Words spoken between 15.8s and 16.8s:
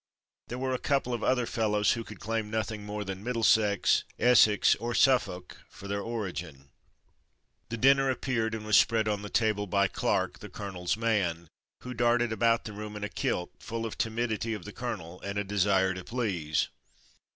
to please.